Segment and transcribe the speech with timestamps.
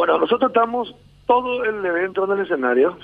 [0.00, 0.96] Bueno, nosotros estamos
[1.26, 2.96] todo el evento en el escenario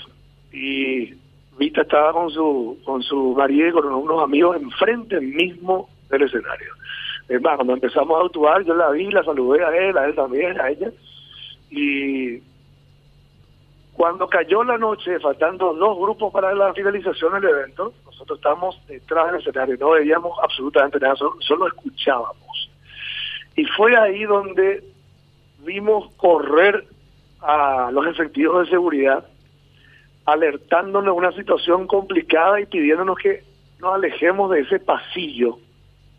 [0.50, 1.12] y
[1.58, 6.72] Vita estaba con su con su marido y con unos amigos enfrente mismo del escenario.
[7.28, 10.14] Es más, cuando empezamos a actuar, yo la vi, la saludé a él, a él
[10.14, 10.90] también, a ella.
[11.68, 12.38] Y
[13.92, 19.32] cuando cayó la noche, faltando dos grupos para la finalización del evento, nosotros estábamos detrás
[19.32, 22.70] del escenario, no veíamos absolutamente nada, solo escuchábamos.
[23.54, 24.95] Y fue ahí donde
[25.66, 26.86] vimos correr
[27.42, 29.26] a los efectivos de seguridad,
[30.24, 33.44] alertándonos de una situación complicada y pidiéndonos que
[33.80, 35.58] nos alejemos de ese pasillo,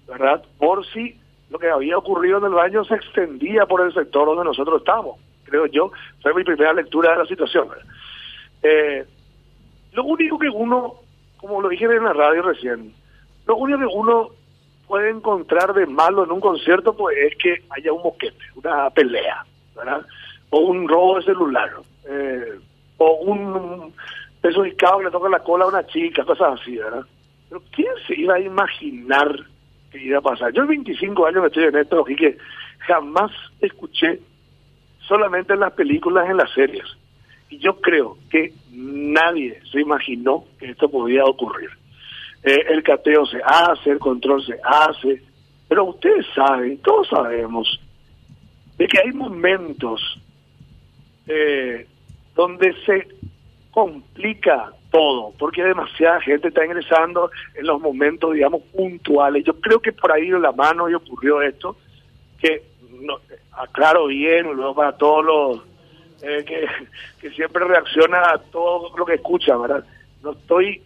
[0.08, 0.44] ¿verdad?
[0.60, 4.44] Por si lo que había ocurrido en el baño se extendía por el sector donde
[4.44, 5.20] nosotros estamos.
[5.46, 5.92] Creo yo,
[6.22, 7.70] fue mi primera lectura de la situación.
[8.62, 9.06] Eh,
[9.94, 10.96] lo único que uno,
[11.38, 12.94] como lo dije en la radio recién,
[13.46, 14.30] lo único que uno
[14.88, 19.46] puede encontrar de malo en un concierto pues es que haya un moquete, una pelea.
[20.50, 21.70] O un robo de celular,
[22.10, 22.60] eh,
[22.98, 23.94] o un
[24.42, 27.06] peso de que le toca la cola a una chica, cosas así, ¿verdad?
[27.50, 29.46] Pero ¿quién se iba a imaginar
[29.92, 30.52] que iba a pasar?
[30.54, 32.38] Yo en 25 años que estoy en esto y que
[32.80, 34.20] jamás escuché
[35.08, 36.86] solamente en las películas, en las series.
[37.50, 41.70] Y yo creo que nadie se imaginó que esto podía ocurrir.
[42.44, 45.22] Eh, el cateo se hace, el control se hace,
[45.68, 47.80] pero ustedes saben, todos sabemos,
[48.78, 50.02] de que hay momentos
[51.28, 51.88] eh,
[52.36, 53.08] donde se
[53.72, 59.44] complica todo, porque demasiada gente está ingresando en los momentos, digamos, puntuales.
[59.44, 61.76] Yo creo que por ahí de la mano y ocurrió esto,
[62.40, 62.64] que
[63.02, 63.20] no,
[63.52, 65.62] aclaro bien, luego para todos los
[66.22, 66.68] eh, que,
[67.20, 69.84] que siempre reacciona a todo lo que escucha, ¿verdad?
[70.24, 70.82] No estoy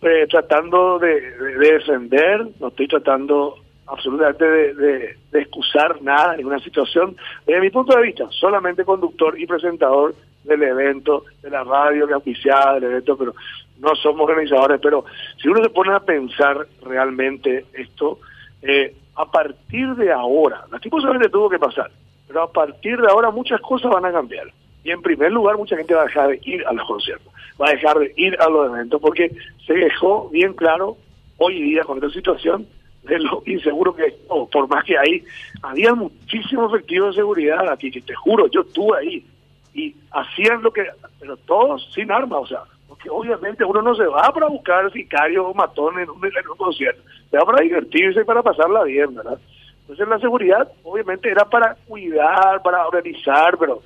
[0.00, 1.20] eh, tratando de,
[1.58, 3.56] defender, no estoy tratando
[3.86, 7.16] absolutamente de, excusar nada, ninguna situación.
[7.46, 12.14] Desde mi punto de vista, solamente conductor y presentador del evento, de la radio que
[12.14, 13.34] oficiada del evento, pero
[13.78, 14.80] no somos organizadores.
[14.80, 15.04] Pero
[15.40, 18.18] si uno se pone a pensar realmente esto,
[18.62, 21.90] eh, a partir de ahora, lastimosamente tuvo que pasar,
[22.26, 24.48] pero a partir de ahora muchas cosas van a cambiar.
[24.84, 27.68] Y en primer lugar, mucha gente va a dejar de ir a los conciertos, va
[27.68, 29.30] a dejar de ir a los eventos, porque
[29.66, 30.96] se dejó bien claro
[31.38, 32.66] hoy día con esta situación
[33.04, 35.24] de lo inseguro que por más que ahí
[35.62, 39.26] había muchísimos efectivos de seguridad aquí, que te juro, yo estuve ahí,
[39.74, 40.86] y hacían lo que,
[41.18, 45.44] pero todos sin armas, o sea, porque obviamente uno no se va para buscar sicarios
[45.46, 49.14] o matones en un, en un concierto, se va para divertirse y para pasarla bien,
[49.14, 49.38] ¿verdad?
[49.80, 53.82] Entonces la seguridad obviamente era para cuidar, para organizar, pero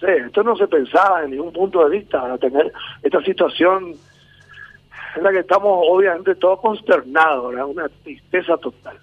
[0.00, 2.72] sé, esto no se pensaba en ningún punto de vista, para tener
[3.02, 3.94] esta situación
[5.16, 7.66] en la que estamos obviamente todos consternados, ¿verdad?
[7.66, 8.98] una tristeza total.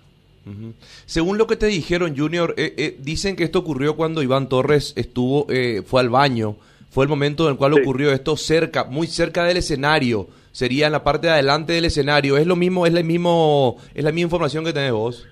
[1.06, 4.94] Según lo que te dijeron, Junior, eh, eh, dicen que esto ocurrió cuando Iván Torres
[4.96, 6.56] estuvo, eh, fue al baño.
[6.92, 10.28] Fue el momento en el cual ocurrió esto cerca, muy cerca del escenario.
[10.52, 12.38] Sería en la parte de adelante del escenario.
[12.38, 15.28] Es lo mismo, es la mismo, es la misma información que tenés vos.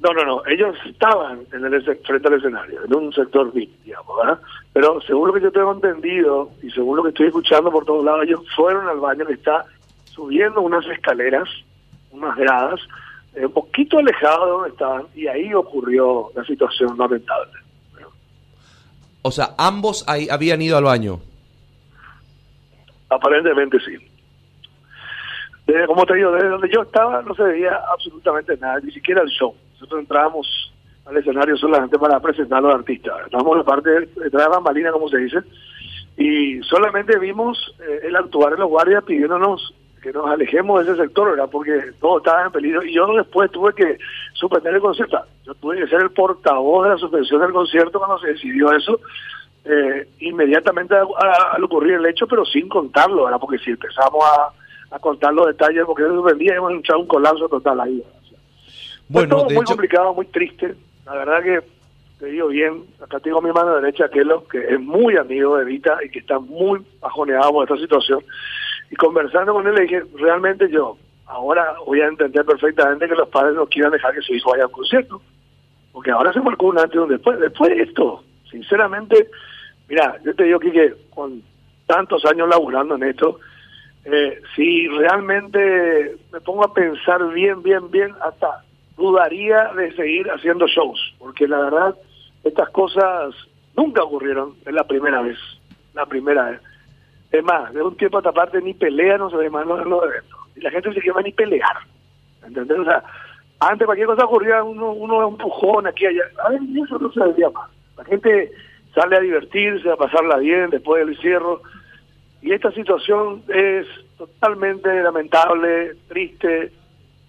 [0.00, 0.42] No, no, no.
[0.46, 4.40] Ellos estaban en el frente al escenario, en un sector VIP, digamos, ¿verdad?
[4.72, 8.04] Pero según lo que yo tengo entendido y según lo que estoy escuchando por todos
[8.04, 9.64] lados, ellos fueron al baño que está
[10.04, 11.48] subiendo unas escaleras,
[12.10, 12.80] unas gradas,
[13.34, 17.52] eh, un poquito alejado de donde estaban, y ahí ocurrió la situación lamentable.
[19.22, 21.20] O sea, ambos ahí habían ido al baño.
[23.08, 23.96] Aparentemente sí.
[25.66, 29.22] Desde, como te digo, desde donde yo estaba no se veía absolutamente nada, ni siquiera
[29.22, 29.54] el show.
[29.74, 30.72] Nosotros entrábamos
[31.06, 33.14] al escenario solamente para presentar a los artistas.
[33.24, 35.38] Estábamos en la parte de, de bambalina, como se dice,
[36.16, 41.02] y solamente vimos eh, el actuar de los guardias pidiéndonos que nos alejemos de ese
[41.02, 41.48] sector, ¿verdad?
[41.50, 42.82] Porque todo estaba en peligro.
[42.84, 43.98] Y yo después tuve que
[44.34, 45.20] suspender el concierto.
[45.44, 49.00] Yo tuve que ser el portavoz de la suspensión del concierto cuando se decidió eso,
[49.64, 53.40] eh, inmediatamente al ocurrir el hecho, pero sin contarlo, ¿verdad?
[53.40, 54.52] Porque si empezamos a,
[54.90, 58.02] a contar los detalles, porque se suspendía, hemos echado un colapso total ahí.
[59.08, 60.74] bueno, todo muy complicado, muy triste.
[61.04, 61.60] La verdad que
[62.18, 66.08] te digo bien, acá tengo mi mano derecha, que es muy amigo de Vita y
[66.08, 68.20] que está muy bajoneado por esta situación.
[68.90, 70.96] Y conversando con él le dije, realmente yo
[71.26, 74.64] ahora voy a entender perfectamente que los padres no quieran dejar que su hijo vaya
[74.64, 75.20] a un concierto.
[75.92, 77.38] Porque ahora se marcó un antes y un después.
[77.38, 79.28] Después de esto, sinceramente,
[79.88, 81.42] mira, yo te digo que con
[81.86, 83.40] tantos años laburando en esto,
[84.06, 88.64] eh, si realmente me pongo a pensar bien, bien, bien, hasta
[88.96, 91.96] dudaría de seguir haciendo shows, porque la verdad,
[92.44, 93.34] estas cosas
[93.76, 95.38] nunca ocurrieron, es la primera vez,
[95.92, 96.60] la primera vez.
[97.32, 100.04] Es más, de un tiempo a esta parte ni pelea no se ve más los
[100.04, 100.38] eventos.
[100.54, 101.76] Y la gente se quema ni pelear.
[102.46, 102.78] ¿Entendés?
[102.78, 103.02] O sea,
[103.58, 106.22] antes cualquier cosa ocurría, uno, uno empujón aquí allá.
[106.44, 107.68] A ver, eso no se veía más.
[107.96, 108.52] La gente
[108.94, 111.60] sale a divertirse, a pasarla bien después del encierro.
[112.42, 113.86] Y esta situación es
[114.16, 116.72] totalmente lamentable, triste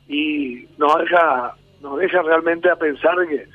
[0.07, 3.48] y nos deja, nos deja realmente a pensar que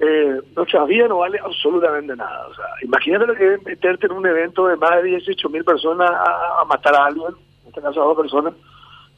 [0.00, 2.46] eh, nuestra vida no vale absolutamente nada.
[2.46, 5.64] O sea, imagínate lo que es meterte en un evento de más de 18 mil
[5.64, 7.28] personas a, matar a alguien,
[7.62, 8.54] en este caso a dos personas.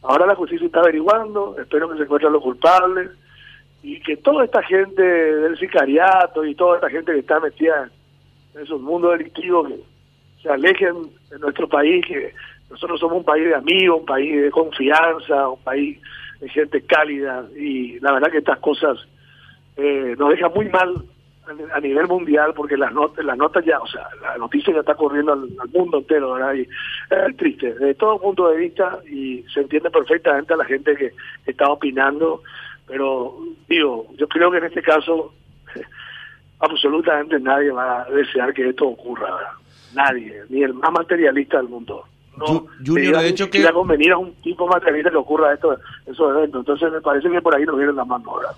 [0.03, 3.11] Ahora la justicia está averiguando, espero que se encuentren los culpables
[3.83, 7.91] y que toda esta gente del sicariato y toda esta gente que está metida
[8.55, 9.81] en esos mundos delictivos que
[10.43, 10.95] se alejen
[11.31, 12.33] de nuestro país, que
[12.71, 15.99] nosotros somos un país de amigos, un país de confianza, un país
[16.41, 18.99] de gente cálida y la verdad que estas cosas
[19.77, 21.05] eh, nos deja muy mal
[21.75, 24.95] a nivel mundial porque las notas las notas ya o sea la noticia ya está
[24.95, 26.55] corriendo al, mundo entero ¿verdad?
[26.55, 30.95] y es triste desde todo punto de vista y se entiende perfectamente a la gente
[30.95, 31.13] que
[31.47, 32.43] está opinando
[32.87, 33.37] pero
[33.69, 35.33] digo yo creo que en este caso
[36.61, 39.53] absolutamente nadie va a desear que esto ocurra ¿verdad?
[39.95, 42.05] nadie ni el más materialista del mundo
[42.37, 45.77] no Junior, de hecho que convenir a un tipo materialista que ocurra esto
[46.07, 48.57] esos eventos entonces me parece que por ahí nos vienen las manos ¿verdad?